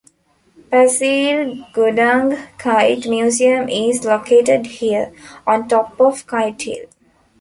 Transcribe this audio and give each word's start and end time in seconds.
Pasir 0.71 1.57
Gudang 1.75 2.35
Kite 2.57 3.07
Museum 3.07 3.69
is 3.69 4.03
located 4.03 4.65
here, 4.65 5.13
on 5.45 5.67
top 5.69 6.01
of 6.01 6.25
Kite 6.25 6.59
Hill. 6.63 6.85